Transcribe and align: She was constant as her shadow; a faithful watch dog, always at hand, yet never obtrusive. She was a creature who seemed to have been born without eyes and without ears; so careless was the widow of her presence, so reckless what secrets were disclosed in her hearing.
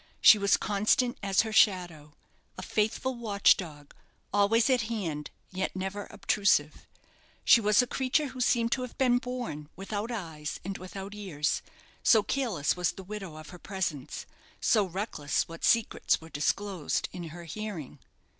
She 0.19 0.39
was 0.39 0.57
constant 0.57 1.19
as 1.21 1.41
her 1.41 1.53
shadow; 1.53 2.15
a 2.57 2.63
faithful 2.63 3.13
watch 3.13 3.55
dog, 3.55 3.93
always 4.33 4.67
at 4.67 4.81
hand, 4.89 5.29
yet 5.51 5.75
never 5.75 6.07
obtrusive. 6.09 6.87
She 7.45 7.61
was 7.61 7.83
a 7.83 7.85
creature 7.85 8.29
who 8.29 8.41
seemed 8.41 8.71
to 8.71 8.81
have 8.81 8.97
been 8.97 9.19
born 9.19 9.69
without 9.75 10.09
eyes 10.09 10.59
and 10.65 10.75
without 10.79 11.13
ears; 11.13 11.61
so 12.01 12.23
careless 12.23 12.75
was 12.75 12.93
the 12.93 13.03
widow 13.03 13.35
of 13.37 13.49
her 13.49 13.59
presence, 13.59 14.25
so 14.59 14.85
reckless 14.85 15.47
what 15.47 15.63
secrets 15.63 16.19
were 16.19 16.29
disclosed 16.29 17.07
in 17.13 17.25
her 17.25 17.43
hearing. 17.43 17.99